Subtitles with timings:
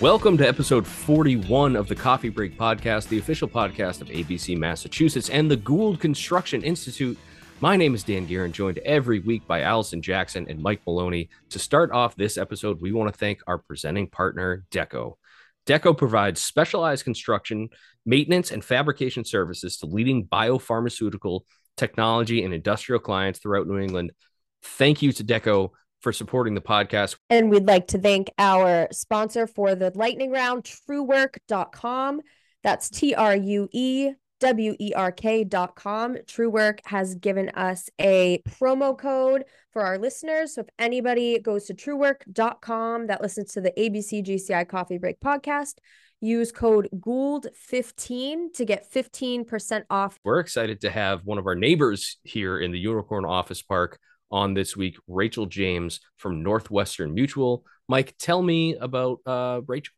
[0.00, 5.28] Welcome to episode 41 of the Coffee Break Podcast, the official podcast of ABC Massachusetts
[5.28, 7.18] and the Gould Construction Institute.
[7.60, 11.28] My name is Dan Guerin, joined every week by Allison Jackson and Mike Maloney.
[11.50, 15.18] To start off this episode, we want to thank our presenting partner, DECCO.
[15.66, 17.68] DECCO provides specialized construction,
[18.06, 21.42] maintenance, and fabrication services to leading biopharmaceutical,
[21.76, 24.12] technology, and industrial clients throughout New England.
[24.62, 27.16] Thank you to DECCO for supporting the podcast.
[27.28, 32.20] And we'd like to thank our sponsor for the lightning round, truewerk.com.
[32.62, 36.16] That's T R U E W E R K.com.
[36.26, 40.54] Truewerk has given us a promo code for our listeners.
[40.54, 45.74] So if anybody goes to truewerk.com that listens to the ABC GCI Coffee Break podcast,
[46.20, 50.18] use code Gould15 to get 15% off.
[50.24, 53.98] We're excited to have one of our neighbors here in the Unicorn Office Park
[54.30, 57.64] on this week, Rachel James from Northwestern Mutual.
[57.88, 59.94] Mike, tell me about uh, Rachel.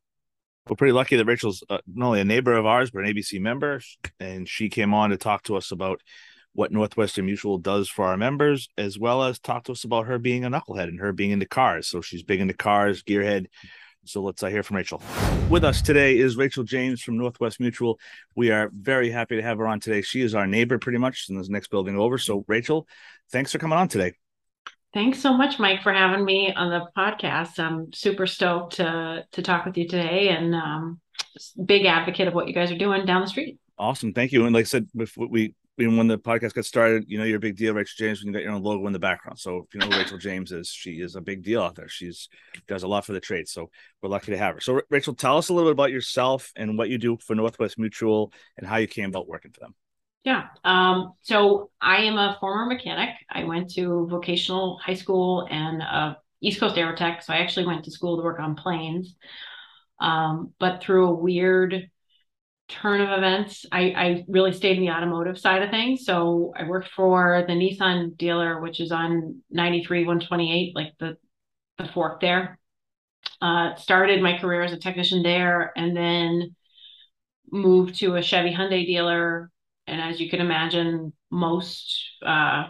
[0.69, 3.41] We're pretty lucky that Rachel's uh, not only a neighbor of ours, but an ABC
[3.41, 3.81] member.
[4.21, 6.01] And she came on to talk to us about
[6.55, 10.19] what Northwestern Mutual does for our members, as well as talk to us about her
[10.19, 11.89] being a knucklehead and her being into cars.
[11.89, 13.47] So she's big into cars, gearhead.
[14.05, 15.01] So let's uh, hear from Rachel.
[15.49, 18.01] With us today is Rachel James from Northwest Mutual.
[18.35, 20.03] We are very happy to have her on today.
[20.03, 22.19] She is our neighbor pretty much in this next building over.
[22.19, 22.87] So, Rachel,
[23.31, 24.15] thanks for coming on today.
[24.95, 27.59] Thanks so much, Mike, for having me on the podcast.
[27.59, 31.01] I'm super stoked to to talk with you today, and um,
[31.65, 33.59] big advocate of what you guys are doing down the street.
[33.79, 34.45] Awesome, thank you.
[34.45, 37.41] And like I said, before we when the podcast got started, you know, you're a
[37.41, 39.39] big deal, Rachel James, when you got your own logo in the background.
[39.39, 41.89] So if you know who Rachel James is, she is a big deal out there.
[41.89, 42.29] She's
[42.69, 43.49] does a lot for the trade.
[43.49, 43.71] So
[44.03, 44.61] we're lucky to have her.
[44.61, 47.79] So Rachel, tell us a little bit about yourself and what you do for Northwest
[47.79, 49.75] Mutual and how you came about working for them.
[50.25, 50.49] Yeah.
[50.65, 53.11] Um, so I am a former mechanic.
[53.31, 57.23] I went to vocational high school and uh, East Coast Aerotech.
[57.23, 59.17] So I actually went to school to work on planes.
[60.01, 61.91] Um, but through a weird
[62.69, 66.05] turn of events, I, I really stayed in the automotive side of things.
[66.05, 71.17] So I worked for the Nissan dealer, which is on 93 128, like the,
[71.79, 72.59] the fork there.
[73.41, 76.55] Uh, started my career as a technician there and then
[77.51, 79.51] moved to a Chevy Hyundai dealer
[79.87, 82.67] and as you can imagine, most uh,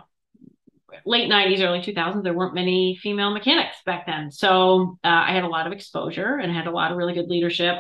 [1.05, 4.31] late 90s, early 2000s, there weren't many female mechanics back then.
[4.31, 7.29] So uh, I had a lot of exposure and had a lot of really good
[7.29, 7.77] leadership.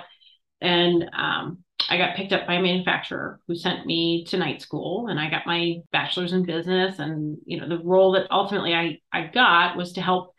[0.60, 5.08] And um, I got picked up by a manufacturer who sent me to night school
[5.08, 6.98] and I got my bachelor's in business.
[6.98, 10.34] And, you know, the role that ultimately I, I got was to help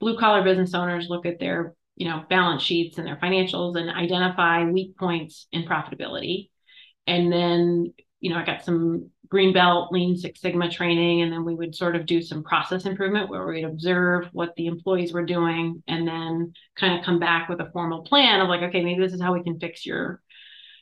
[0.00, 3.90] blue collar business owners look at their, you know, balance sheets and their financials and
[3.90, 6.50] identify weak points in profitability.
[7.06, 11.44] And then you know, I got some green belt lean six sigma training and then
[11.44, 15.24] we would sort of do some process improvement where we'd observe what the employees were
[15.24, 19.00] doing and then kind of come back with a formal plan of like okay maybe
[19.00, 20.20] this is how we can fix your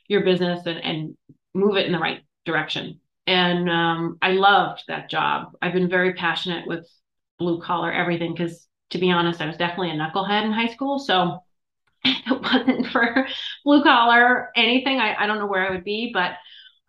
[0.07, 1.17] your business and, and
[1.53, 2.99] move it in the right direction.
[3.27, 5.51] And um, i loved that job.
[5.61, 6.89] I've been very passionate with
[7.37, 10.97] blue collar everything because to be honest i was definitely a knucklehead in high school.
[10.99, 11.43] So
[12.03, 13.27] it wasn't for
[13.63, 16.31] blue collar anything I, I don't know where i would be but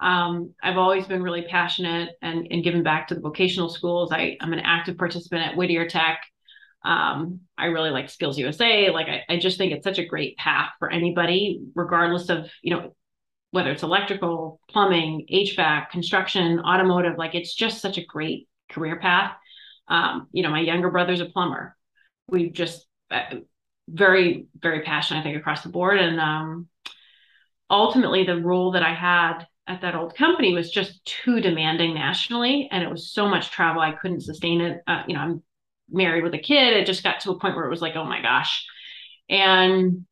[0.00, 4.10] um, I've always been really passionate and, and given back to the vocational schools.
[4.12, 6.22] I, I'm an active participant at Whittier Tech.
[6.82, 8.88] Um, I really like Skills USA.
[8.90, 12.74] Like I, I just think it's such a great path for anybody, regardless of, you
[12.74, 12.94] know,
[13.50, 19.32] whether it's electrical, plumbing, HVAC, construction, automotive, like it's just such a great career path.
[19.88, 21.76] Um, you know, my younger brother's a plumber.
[22.28, 23.40] We've just uh,
[23.88, 25.98] very, very passionate, I think, across the board.
[25.98, 26.68] And um,
[27.68, 32.68] ultimately, the role that I had at that old company was just too demanding nationally
[32.72, 34.80] and it was so much travel i couldn't sustain it.
[34.86, 35.42] Uh, you know i'm
[35.90, 36.76] married with a kid.
[36.76, 38.66] It just got to a point where it was like oh my gosh.
[39.28, 40.06] And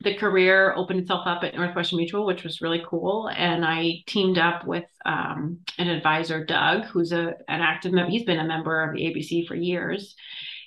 [0.00, 3.28] the career opened itself up at northwestern mutual which was really cool.
[3.28, 8.24] And i teamed up with um, an advisor doug who's a, an active member he's
[8.24, 10.16] been a member of the abc for years.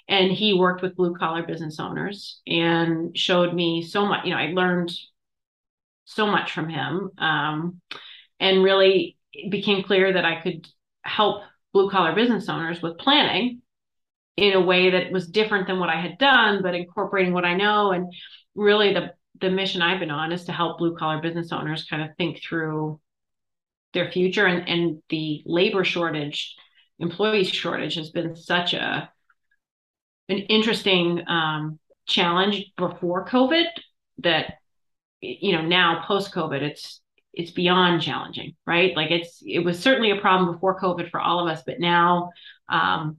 [0.07, 4.38] And he worked with blue collar business owners and showed me so much you know
[4.38, 4.92] i learned
[6.06, 7.10] so much from him.
[7.18, 7.81] Um,
[8.40, 10.68] and really it became clear that I could
[11.04, 11.44] help
[11.74, 13.62] blue collar business owners with planning
[14.38, 17.56] in a way that was different than what I had done, but incorporating what I
[17.56, 17.92] know.
[17.92, 18.14] And
[18.56, 22.02] really the the mission I've been on is to help blue collar business owners kind
[22.02, 23.02] of think through
[23.94, 26.56] their future and, and the labor shortage,
[27.00, 29.10] employee shortage has been such a
[30.30, 33.66] an interesting um, challenge before COVID
[34.20, 34.56] that
[35.22, 37.02] you know now post COVID it's
[37.36, 38.96] it's beyond challenging, right?
[38.96, 42.32] Like it's it was certainly a problem before COVID for all of us, but now
[42.70, 43.18] um,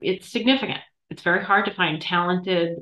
[0.00, 0.80] it's significant.
[1.10, 2.78] It's very hard to find talented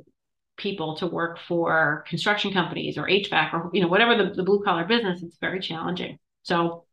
[0.56, 4.62] people to work for construction companies or HVAC or you know whatever the, the blue
[4.62, 6.18] collar business, it's very challenging.
[6.42, 6.84] So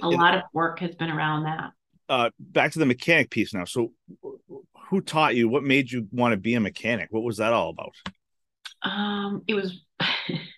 [0.00, 1.72] a lot of work has been around that.
[2.08, 3.64] Uh, back to the mechanic piece now.
[3.64, 3.92] So,
[4.88, 5.48] who taught you?
[5.48, 7.08] What made you want to be a mechanic?
[7.10, 7.94] What was that all about?
[8.82, 9.80] Um, it was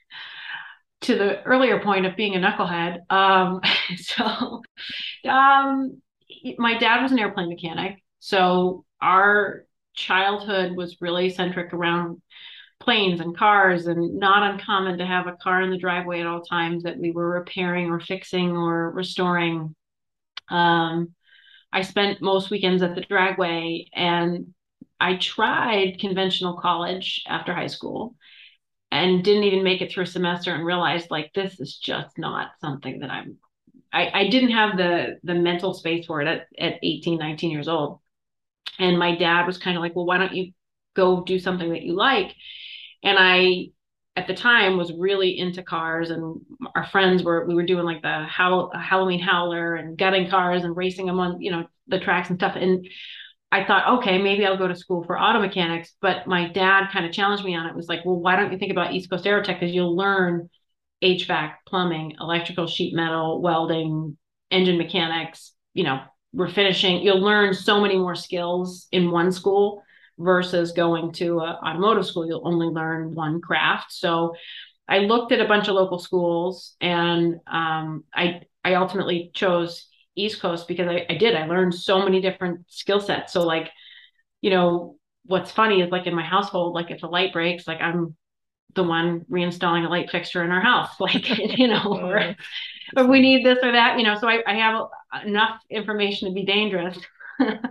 [1.04, 3.10] to the earlier point of being a knucklehead.
[3.10, 3.60] Um,
[3.96, 4.62] so,
[5.28, 6.00] um,
[6.58, 9.64] my dad was an airplane mechanic, so our
[9.94, 12.20] childhood was really centric around
[12.80, 16.42] planes and cars and not uncommon to have a car in the driveway at all
[16.42, 19.74] times that we were repairing or fixing or restoring
[20.50, 21.14] um,
[21.72, 24.52] i spent most weekends at the dragway and
[25.00, 28.16] i tried conventional college after high school
[28.94, 32.52] and didn't even make it through a semester and realized like this is just not
[32.60, 33.36] something that i'm
[33.92, 37.68] i, I didn't have the the mental space for it at, at 18 19 years
[37.68, 38.00] old.
[38.78, 40.52] And my dad was kind of like well why don't you
[40.94, 42.34] go do something that you like?
[43.02, 43.68] And I
[44.16, 46.40] at the time was really into cars and
[46.74, 50.76] our friends were we were doing like the Howl, Halloween howler and gutting cars and
[50.76, 52.56] racing them on you know the tracks and stuff.
[52.56, 52.86] And
[53.54, 57.06] I thought okay maybe I'll go to school for auto mechanics but my dad kind
[57.06, 59.24] of challenged me on it was like well why don't you think about East Coast
[59.24, 59.60] Aerotech?
[59.60, 60.48] Because you'll learn
[61.02, 64.16] HVAC plumbing electrical sheet metal welding
[64.50, 66.00] engine mechanics you know
[66.34, 67.04] refinishing.
[67.04, 69.82] You'll learn so many more skills in one school
[70.18, 73.92] versus going to an automotive school, you'll only learn one craft.
[73.92, 74.34] So
[74.88, 79.86] I looked at a bunch of local schools and um, I I ultimately chose
[80.16, 81.34] East Coast because I, I did.
[81.34, 83.32] I learned so many different skill sets.
[83.32, 83.70] So like,
[84.40, 87.80] you know, what's funny is like in my household, like if a light breaks, like
[87.80, 88.16] I'm
[88.74, 91.28] the one reinstalling a light fixture in our house, like,
[91.58, 92.36] you know, oh, or
[92.96, 94.86] if we need this or that, you know, so I, I have
[95.26, 96.98] enough information to be dangerous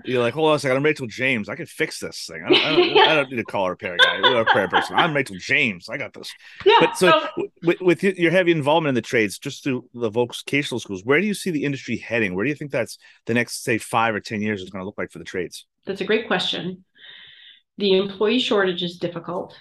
[0.06, 0.78] You're like, hold on a second.
[0.78, 1.50] I'm Rachel James.
[1.50, 2.44] I can fix this thing.
[2.46, 4.96] I don't, I don't, I don't need a call repair guy or a repair person.
[4.96, 5.90] I'm Rachel James.
[5.90, 6.32] I got this.
[6.66, 6.78] Yeah.
[6.80, 10.80] But so, so with, with, your heavy involvement in the trades, just through the vocational
[10.80, 12.36] schools, where do you see the industry heading?
[12.36, 14.86] Where do you think that's the next, say, five or 10 years is going to
[14.86, 15.66] look like for the trades?
[15.86, 16.84] That's a great question.
[17.78, 19.56] The employee shortage is difficult.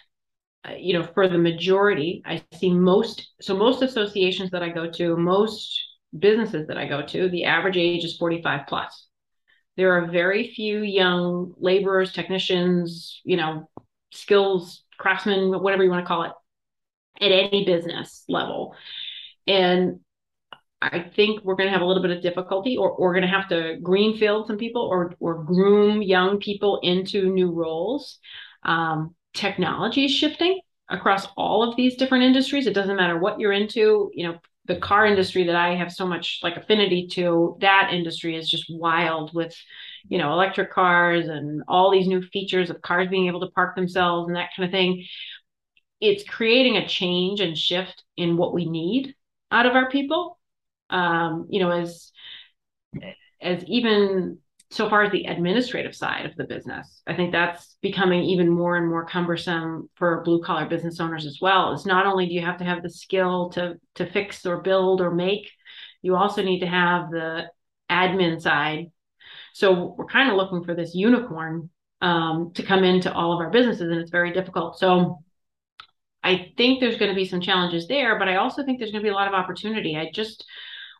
[0.68, 4.90] Uh, you know, for the majority, I see most, so most associations that I go
[4.90, 5.80] to, most
[6.16, 9.08] businesses that I go to, the average age is 45 plus
[9.76, 13.68] there are very few young laborers, technicians, you know,
[14.12, 16.32] skills, craftsmen, whatever you want to call it,
[17.20, 18.74] at any business level.
[19.46, 20.00] And
[20.80, 23.28] I think we're going to have a little bit of difficulty, or, we're going to
[23.28, 28.18] have to greenfield some people or, or groom young people into new roles.
[28.64, 32.66] Um, technology is shifting across all of these different industries.
[32.66, 34.10] It doesn't matter what you're into.
[34.12, 38.36] You know, the car industry that I have so much like affinity to, that industry
[38.36, 39.56] is just wild with,
[40.08, 43.74] you know, electric cars and all these new features of cars being able to park
[43.74, 45.04] themselves and that kind of thing.
[46.00, 49.14] It's creating a change and shift in what we need
[49.50, 50.38] out of our people.
[50.90, 52.12] Um, you know, as
[53.40, 54.38] as even
[54.72, 58.76] so far as the administrative side of the business i think that's becoming even more
[58.76, 61.72] and more cumbersome for blue collar business owners as well.
[61.72, 65.00] Is not only do you have to have the skill to to fix or build
[65.00, 65.50] or make
[66.00, 67.44] you also need to have the
[67.90, 68.86] admin side.
[69.52, 73.50] So we're kind of looking for this unicorn um, to come into all of our
[73.50, 74.78] businesses and it's very difficult.
[74.78, 75.18] So
[76.24, 79.02] i think there's going to be some challenges there but i also think there's going
[79.02, 79.96] to be a lot of opportunity.
[79.96, 80.44] I just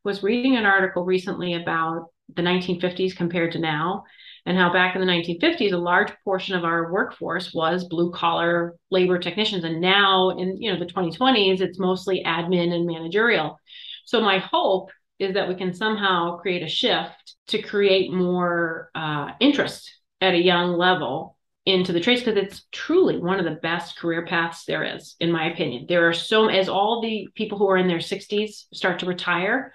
[0.03, 4.05] was reading an article recently about the 1950s compared to now
[4.45, 8.75] and how back in the 1950s a large portion of our workforce was blue collar
[8.91, 13.59] labor technicians and now in you know the 2020s it's mostly admin and managerial.
[14.05, 19.29] So my hope is that we can somehow create a shift to create more uh,
[19.41, 23.97] interest at a young level into the trades because it's truly one of the best
[23.97, 25.87] career paths there is in my opinion.
[25.89, 29.73] There are so as all the people who are in their 60s start to retire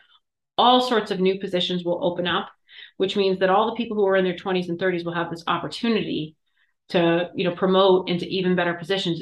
[0.58, 2.50] all sorts of new positions will open up,
[2.98, 5.30] which means that all the people who are in their 20s and 30s will have
[5.30, 6.36] this opportunity
[6.90, 9.22] to, you know, promote into even better positions.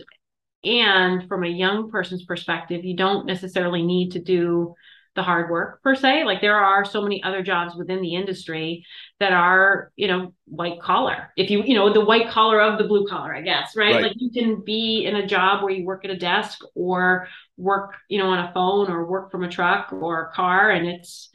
[0.63, 4.75] And from a young person's perspective, you don't necessarily need to do
[5.15, 6.25] the hard work per se.
[6.25, 8.85] Like there are so many other jobs within the industry
[9.19, 11.31] that are, you know, white collar.
[11.37, 13.95] If you, you know, the white collar of the blue collar, I guess, right?
[13.95, 14.03] right?
[14.03, 17.93] Like you can be in a job where you work at a desk or work,
[18.09, 21.29] you know, on a phone or work from a truck or a car, and it's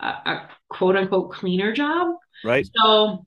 [0.00, 2.14] a, a quote unquote cleaner job.
[2.42, 2.66] Right.
[2.76, 3.26] So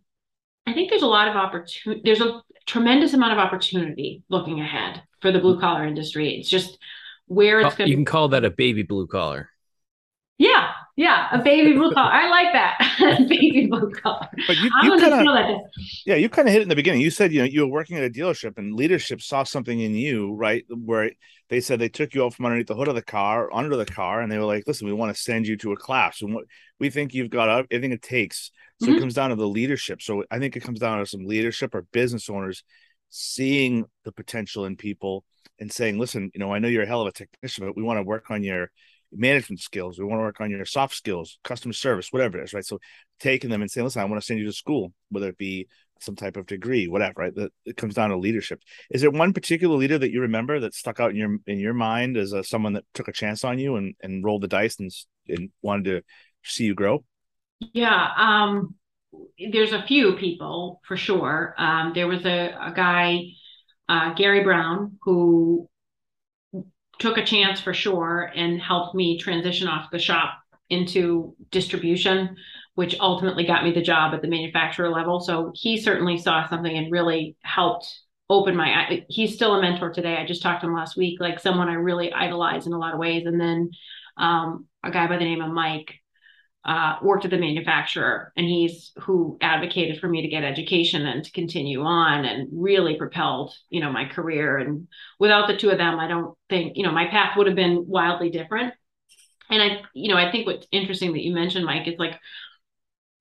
[0.65, 2.01] I think there's a lot of opportunity.
[2.03, 5.61] There's a tremendous amount of opportunity looking ahead for the blue mm-hmm.
[5.61, 6.39] collar industry.
[6.39, 6.79] It's just
[7.27, 7.89] where it's going.
[7.89, 9.50] You can call that a baby blue collar.
[11.31, 12.11] A baby blue collar.
[12.11, 13.25] I like that.
[13.29, 14.27] baby blue collar.
[14.47, 15.59] But you, I'm you gonna kind steal of, that.
[16.05, 17.01] yeah, you kind of hit it in the beginning.
[17.01, 19.93] You said, you know, you were working at a dealership and leadership saw something in
[19.95, 20.65] you, right?
[20.69, 21.11] Where
[21.49, 23.85] they said they took you out from underneath the hood of the car, under the
[23.85, 26.21] car, and they were like, listen, we want to send you to a class.
[26.21, 26.45] And what
[26.79, 28.51] we think you've got everything it takes.
[28.77, 28.95] So Mhm.
[28.95, 30.01] it comes down to the leadership.
[30.01, 32.63] So I think it comes down to some leadership or business owners
[33.09, 35.23] seeing the potential in people
[35.59, 37.83] and saying, listen, you know, I know you're a hell of a technician, but we
[37.83, 38.71] want to work on your
[39.11, 39.99] management skills.
[39.99, 42.65] We want to work on your soft skills, customer service, whatever it is, right?
[42.65, 42.79] So
[43.19, 45.67] taking them and saying, listen, I want to send you to school, whether it be
[45.99, 47.35] some type of degree, whatever, right?
[47.35, 48.61] That it comes down to leadership.
[48.89, 51.73] Is there one particular leader that you remember that stuck out in your in your
[51.73, 54.79] mind as a, someone that took a chance on you and, and rolled the dice
[54.79, 54.91] and,
[55.27, 56.01] and wanted to
[56.43, 57.03] see you grow?
[57.73, 58.75] Yeah, um,
[59.51, 61.53] there's a few people for sure.
[61.57, 63.19] Um, there was a, a guy,
[63.87, 65.69] uh, Gary Brown, who
[67.01, 70.37] took a chance for sure and helped me transition off the shop
[70.69, 72.35] into distribution,
[72.75, 75.19] which ultimately got me the job at the manufacturer level.
[75.19, 77.91] So he certainly saw something and really helped
[78.29, 79.03] open my.
[79.09, 80.15] He's still a mentor today.
[80.15, 82.93] I just talked to him last week, like someone I really idolize in a lot
[82.93, 83.25] of ways.
[83.25, 83.71] And then
[84.15, 86.00] um, a guy by the name of Mike
[86.63, 91.23] uh, worked at the manufacturer and he's who advocated for me to get education and
[91.23, 94.87] to continue on and really propelled you know my career and
[95.19, 97.85] without the two of them i don't think you know my path would have been
[97.87, 98.73] wildly different
[99.49, 102.19] and i you know i think what's interesting that you mentioned mike is like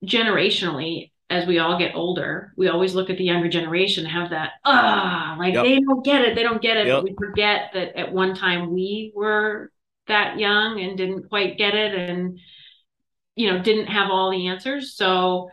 [0.04, 4.30] generationally as we all get older we always look at the younger generation and have
[4.30, 5.64] that ah like Yep.
[5.64, 7.04] they don't get it they don't get it Yep.
[7.04, 9.70] we forget that at one time we were
[10.08, 12.38] that young and didn't quite get it and
[13.36, 14.94] you know didn't have all the answers.
[14.94, 15.48] So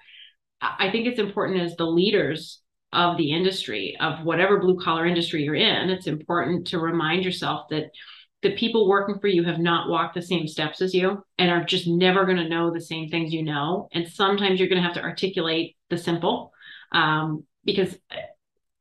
[0.59, 5.43] i think it's important as the leaders of the industry of whatever blue collar industry
[5.43, 7.91] you're in it's important to remind yourself that
[8.41, 11.63] the people working for you have not walked the same steps as you and are
[11.63, 13.89] just never going to know the same things you know.
[13.93, 16.51] And sometimes you're going to have to articulate the simple
[16.91, 17.97] um, because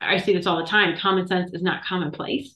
[0.00, 0.98] i see this all the time.
[0.98, 2.54] Common sense is not commonplace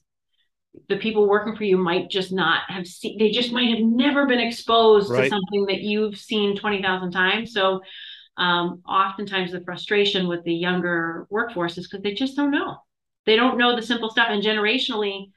[0.87, 4.25] the people working for you might just not have seen they just might have never
[4.25, 7.53] been exposed to something that you've seen 20,000 times.
[7.53, 7.81] So
[8.37, 12.77] um, oftentimes the frustration with the younger workforce is because they just don't know.
[13.25, 15.31] They don't know the simple stuff and generationally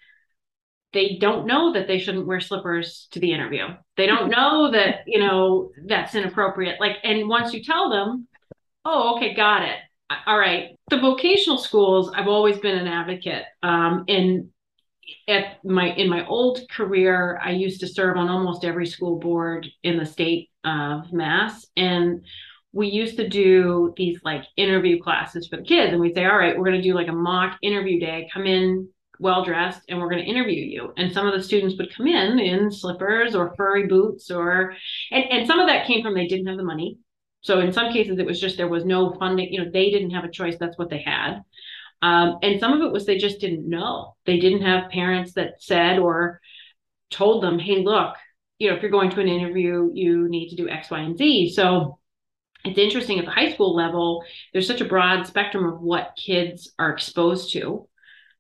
[0.93, 3.67] they don't know that they shouldn't wear slippers to the interview.
[3.97, 6.81] They don't know that you know that's inappropriate.
[6.81, 8.29] Like and once you tell them
[8.85, 9.77] oh okay got it.
[10.27, 10.79] All right.
[10.91, 14.51] The vocational schools i've always been an advocate um, and
[15.29, 19.67] at my in my old career i used to serve on almost every school board
[19.83, 22.25] in the state of mass and
[22.75, 26.37] we used to do these like interview classes for the kids and we'd say all
[26.37, 28.29] right we're going to do like a mock interview day.
[28.35, 28.89] Come in
[29.21, 30.93] well dressed and we're going to interview you.
[30.97, 34.75] And some of the students would come in in slippers or furry boots or
[35.13, 36.99] and, and some of that came from they didn't have the money.
[37.43, 40.11] So in some cases it was just there was no funding you know they didn't
[40.11, 41.43] have a choice that's what they had
[42.05, 44.15] um, and some of it was they just didn't know.
[44.27, 46.39] They didn't have parents that said or
[47.11, 48.15] told them, hey, look,
[48.59, 51.17] you know, if you're going to an interview, you need to do X, Y, and
[51.17, 51.55] Z.
[51.55, 51.99] So
[52.63, 56.75] it's interesting at the high school level, there's such a broad spectrum of what kids
[56.79, 57.89] are exposed to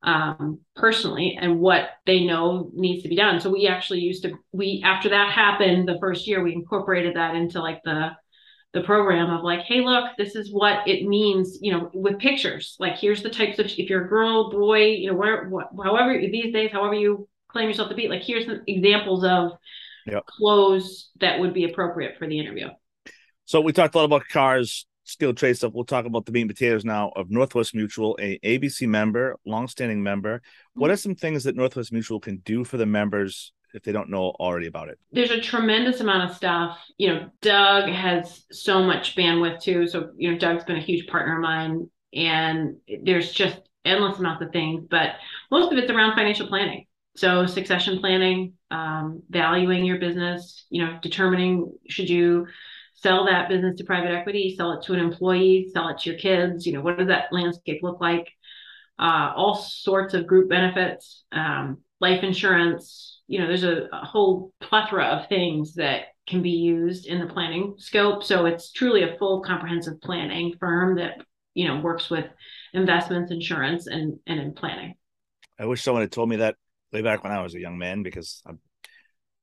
[0.02, 3.40] um, personally and what they know needs to be done.
[3.40, 7.35] So we actually used to, we, after that happened the first year, we incorporated that
[7.35, 8.11] into like the,
[8.75, 12.76] the program of like, hey, look, this is what it means, you know, with pictures.
[12.78, 16.19] Like, here's the types of if you're a girl, boy, you know, where, what, however
[16.19, 19.52] these days, however you claim yourself to be, like, here's some examples of
[20.07, 20.26] Yep.
[20.26, 22.69] clothes that would be appropriate for the interview.
[23.47, 25.73] So we talked a lot about cars, skilled trade stuff.
[25.73, 30.02] We'll talk about the meat and potatoes now of Northwest Mutual, a ABC member, longstanding
[30.02, 30.43] member.
[30.75, 30.93] What mm-hmm.
[30.93, 34.35] are some things that Northwest Mutual can do for the members if they don't know
[34.40, 34.99] already about it?
[35.12, 36.78] There's a tremendous amount of stuff.
[36.97, 39.87] You know, Doug has so much bandwidth too.
[39.87, 44.43] So, you know, Doug's been a huge partner of mine, and there's just endless amounts
[44.43, 45.16] of things, but
[45.50, 46.87] most of it's around financial planning.
[47.16, 52.47] So, succession planning, um, valuing your business, you know, determining should you
[52.95, 56.19] sell that business to private equity, sell it to an employee, sell it to your
[56.19, 58.28] kids, you know, what does that landscape look like?
[58.99, 64.53] Uh, all sorts of group benefits, um, life insurance, you know, there's a, a whole
[64.61, 68.25] plethora of things that can be used in the planning scope.
[68.25, 71.23] So it's truly a full comprehensive planning firm that,
[71.55, 72.27] you know, works with
[72.73, 74.95] investments, insurance, and and in planning.
[75.59, 76.57] I wish someone had told me that
[76.93, 78.53] way back when I was a young man because I,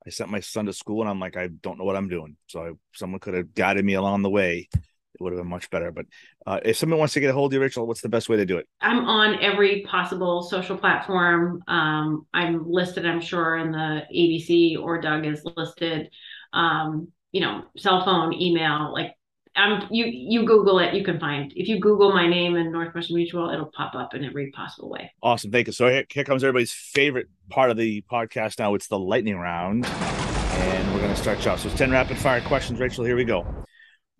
[0.06, 2.36] I sent my son to school and I'm like, I don't know what I'm doing.
[2.48, 4.68] So I, someone could have guided me along the way.
[5.14, 5.90] It would have been much better.
[5.90, 6.06] But
[6.46, 8.36] uh, if someone wants to get a hold of you, Rachel, what's the best way
[8.36, 8.66] to do it?
[8.80, 11.62] I'm on every possible social platform.
[11.68, 16.10] Um, I'm listed, I'm sure, in the ABC or Doug is listed.
[16.52, 19.14] Um, you know, cell phone, email, like
[19.54, 21.52] I'm you you Google it, you can find.
[21.54, 25.12] If you Google my name and Northwestern Mutual, it'll pop up in every possible way.
[25.22, 25.72] Awesome, thank you.
[25.72, 28.58] So here, here comes everybody's favorite part of the podcast.
[28.58, 31.60] Now it's the lightning round, and we're going to start you off.
[31.60, 32.80] So it's ten rapid fire questions.
[32.80, 33.46] Rachel, here we go.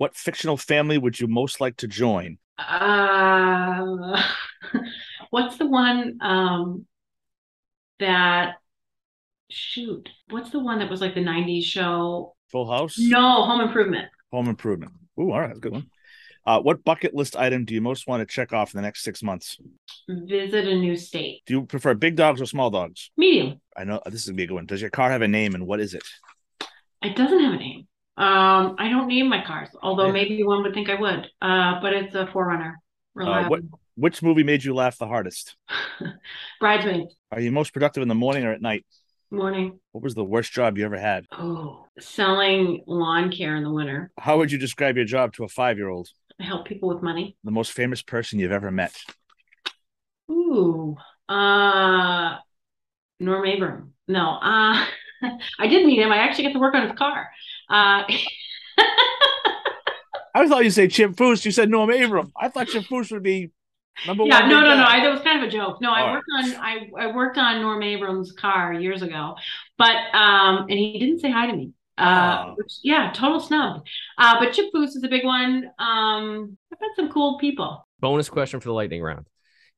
[0.02, 2.38] What fictional family would you most like to join?
[2.58, 4.20] Uh,
[5.30, 6.86] what's the one um,
[8.00, 8.56] that?
[9.48, 12.34] Shoot, what's the one that was like the '90s show?
[12.50, 12.98] Full House.
[12.98, 14.08] No, Home Improvement.
[14.32, 14.90] Home Improvement.
[15.20, 15.86] Ooh, all right, that's a good one.
[16.44, 19.04] Uh, what bucket list item do you most want to check off in the next
[19.04, 19.56] six months?
[20.08, 21.42] Visit a new state.
[21.46, 23.12] Do you prefer big dogs or small dogs?
[23.16, 23.60] Medium.
[23.76, 24.66] I know this is gonna be a big one.
[24.66, 26.02] Does your car have a name and what is it?
[27.02, 27.86] It doesn't have a name.
[28.22, 30.12] Um, I don't name my cars, although Yeah.
[30.12, 31.26] maybe one would think I would.
[31.40, 32.74] Uh, but it's a 4Runner.
[33.20, 33.60] Uh, what
[33.94, 35.56] which movie made you laugh the hardest?
[36.60, 37.14] Bridesmaids.
[37.30, 38.86] Are you most productive in the morning or at night?
[39.30, 39.80] Morning.
[39.92, 41.26] What was the worst job you ever had?
[41.32, 44.10] Oh, selling lawn care in the winter.
[44.18, 46.08] How would you describe your job to a five year old?
[46.40, 47.36] I help people with money.
[47.44, 48.94] The most famous person you've ever met?
[50.30, 50.96] Ooh.
[51.28, 52.36] Uh
[53.20, 53.94] Norm Abram.
[54.08, 54.38] No.
[54.40, 54.86] Uh
[55.58, 56.10] I did meet him.
[56.12, 57.30] I actually got to work on his car.
[57.72, 58.04] Uh
[60.34, 61.44] I thought you'd say Chip Foose.
[61.44, 62.32] You said Norm Abram.
[62.40, 63.50] I thought Chip Foose would be
[64.06, 64.50] number yeah, one.
[64.50, 64.84] Yeah, no, no, no.
[64.84, 64.96] guy.
[64.98, 65.80] I, that was kind of a joke.
[65.80, 69.34] No, I All worked on I, I worked on Norm Abrams' car years ago,
[69.78, 71.72] but um, and he didn't say hi to me.
[71.98, 72.54] Uh, Oh.
[72.56, 73.82] which, yeah, total snub.
[74.16, 75.70] Uh, but Chip Foose is a big one.
[75.78, 77.86] Um, I've met some cool people.
[78.00, 79.26] Bonus question for the lightning round.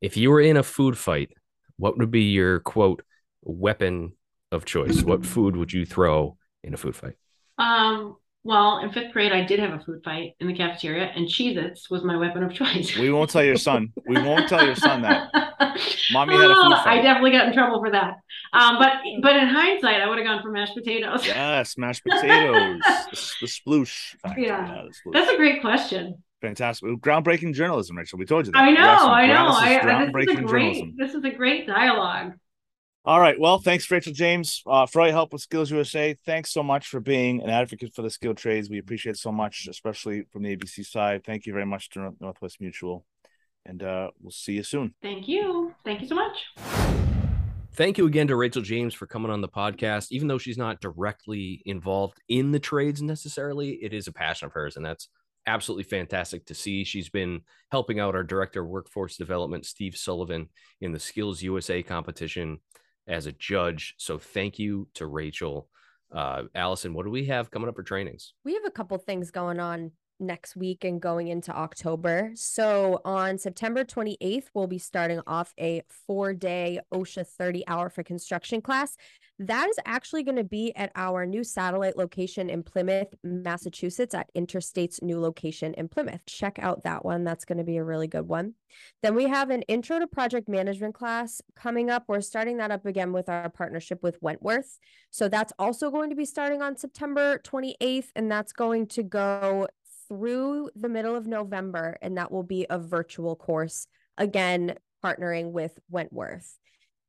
[0.00, 1.30] If you were in a food fight,
[1.76, 3.02] what would be your quote
[3.42, 4.12] weapon
[4.52, 5.02] of choice?
[5.02, 7.14] What food would you throw in a food fight?
[7.58, 11.26] Um, well, in fifth grade, I did have a food fight in the cafeteria, and
[11.26, 12.94] Cheez-Its was my weapon of choice.
[12.98, 13.92] We won't tell your son.
[14.06, 15.30] We won't tell your son that.
[16.12, 16.98] Mommy had a food Oh, fight.
[16.98, 18.16] I definitely got in trouble for that.
[18.52, 18.92] Um, but
[19.22, 21.26] but in hindsight, I would have gone for mashed potatoes.
[21.26, 22.80] Yes, mashed potatoes.
[22.84, 24.14] the, the sploosh.
[24.20, 24.40] factor.
[24.42, 24.84] Yeah.
[24.84, 25.12] the sploosh.
[25.14, 26.22] That's a great question.
[26.42, 26.86] Fantastic.
[27.00, 28.18] Groundbreaking journalism, Rachel.
[28.18, 28.58] We told you that.
[28.58, 29.32] I know, I know.
[29.32, 30.62] ground- this is I, I, this is a groundbreaking great.
[30.74, 30.94] journalism.
[30.98, 32.32] This is a great dialogue.
[33.06, 33.38] All right.
[33.38, 34.62] Well, thanks, Rachel James.
[34.66, 37.94] Uh, for all your help with Skills USA, thanks so much for being an advocate
[37.94, 38.70] for the skilled trades.
[38.70, 41.22] We appreciate it so much, especially from the ABC side.
[41.22, 43.04] Thank you very much to Northwest Mutual.
[43.66, 44.94] And uh, we'll see you soon.
[45.02, 45.74] Thank you.
[45.84, 46.46] Thank you so much.
[47.74, 50.06] Thank you again to Rachel James for coming on the podcast.
[50.10, 54.52] Even though she's not directly involved in the trades necessarily, it is a passion of
[54.52, 55.10] hers, and that's
[55.46, 56.84] absolutely fantastic to see.
[56.84, 60.48] She's been helping out our director of workforce development, Steve Sullivan,
[60.80, 62.60] in the Skills USA competition
[63.06, 63.94] as a judge.
[63.98, 65.68] So thank you to Rachel.
[66.12, 68.34] Uh, Allison, what do we have coming up for trainings?
[68.44, 69.90] We have a couple things going on
[70.20, 72.30] next week and going into October.
[72.34, 78.02] So on September 28th, we'll be starting off a four day OSHA 30 hour for
[78.02, 78.96] construction class.
[79.40, 84.30] That is actually going to be at our new satellite location in Plymouth, Massachusetts, at
[84.36, 86.20] Interstate's new location in Plymouth.
[86.26, 87.24] Check out that one.
[87.24, 88.54] That's going to be a really good one.
[89.02, 92.04] Then we have an intro to project management class coming up.
[92.06, 94.78] We're starting that up again with our partnership with Wentworth.
[95.10, 99.66] So that's also going to be starting on September 28th, and that's going to go
[100.08, 103.86] through the middle of November, and that will be a virtual course,
[104.18, 106.58] again, partnering with Wentworth.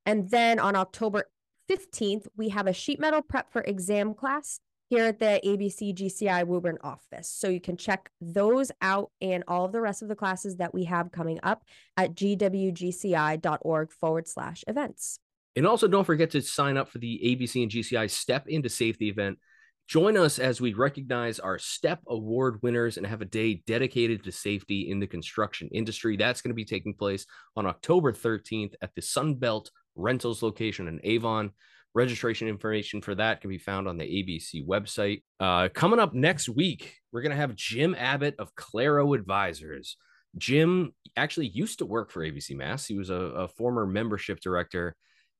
[0.06, 1.26] And then on October
[1.70, 6.46] 15th, we have a sheet metal prep for exam class here at the ABC GCI
[6.46, 7.30] Woburn office.
[7.30, 10.74] So you can check those out and all of the rest of the classes that
[10.74, 11.64] we have coming up
[11.98, 15.20] at gwgci.org forward slash events.
[15.56, 19.08] And also, don't forget to sign up for the ABC and GCI Step into Safety
[19.08, 19.40] event.
[19.88, 24.32] Join us as we recognize our STEP Award winners and have a day dedicated to
[24.32, 26.18] safety in the construction industry.
[26.18, 31.00] That's going to be taking place on October 13th at the Sunbelt Rentals location in
[31.04, 31.52] Avon.
[31.94, 35.22] Registration information for that can be found on the ABC website.
[35.40, 39.98] Uh, coming up next week, we're going to have Jim Abbott of Claro Advisors.
[40.36, 42.88] Jim actually used to work for ABC Mass.
[42.88, 44.96] He was a, a former membership director.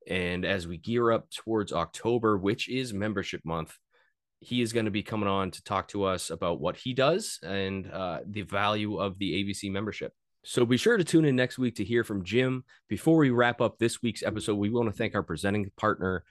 [0.08, 3.76] And as we gear up towards October, which is membership month,
[4.40, 7.38] he is going to be coming on to talk to us about what he does
[7.42, 10.12] and uh, the value of the ABC membership.
[10.44, 12.62] So be sure to tune in next week to hear from Jim.
[12.88, 16.22] Before we wrap up this week's episode, we want to thank our presenting partner,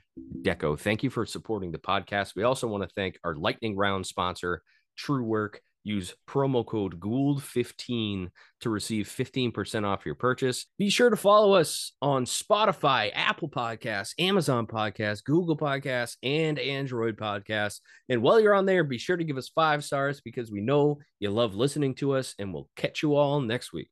[0.41, 0.79] DECCO.
[0.79, 2.33] Thank you for supporting the podcast.
[2.33, 4.61] We also want to thank our lightning round sponsor,
[4.97, 5.55] Truewerk.
[5.85, 8.29] Use promo code GOULD15
[8.61, 10.65] to receive 15% off your purchase.
[10.79, 17.17] Be sure to follow us on Spotify, Apple Podcasts, Amazon Podcasts, Google Podcasts, and Android
[17.17, 17.81] Podcasts.
[18.09, 20.97] And while you're on there, be sure to give us five stars because we know
[21.19, 23.91] you love listening to us, and we'll catch you all next week.